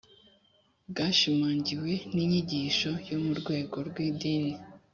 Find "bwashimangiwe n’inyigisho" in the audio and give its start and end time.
0.89-2.91